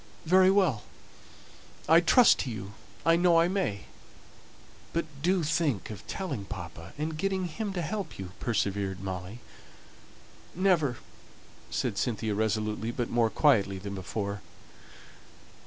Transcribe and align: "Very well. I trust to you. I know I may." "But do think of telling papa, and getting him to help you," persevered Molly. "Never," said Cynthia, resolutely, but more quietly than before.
"Very 0.25 0.49
well. 0.49 0.81
I 1.87 1.99
trust 1.99 2.39
to 2.39 2.49
you. 2.49 2.73
I 3.05 3.15
know 3.15 3.39
I 3.39 3.47
may." 3.47 3.81
"But 4.93 5.05
do 5.21 5.43
think 5.43 5.91
of 5.91 6.07
telling 6.07 6.43
papa, 6.45 6.93
and 6.97 7.15
getting 7.19 7.45
him 7.45 7.71
to 7.73 7.83
help 7.83 8.17
you," 8.17 8.31
persevered 8.39 9.01
Molly. 9.01 9.41
"Never," 10.55 10.97
said 11.69 11.99
Cynthia, 11.99 12.33
resolutely, 12.33 12.89
but 12.89 13.11
more 13.11 13.29
quietly 13.29 13.77
than 13.77 13.93
before. 13.93 14.41